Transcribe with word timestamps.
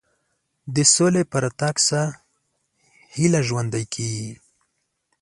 د 0.75 0.77
سولې 0.95 1.23
په 1.31 1.37
راتګ 1.43 1.75
سره 1.87 2.07
هیله 3.15 3.41
ژوندۍ 3.47 3.85
کېږي. 3.93 4.31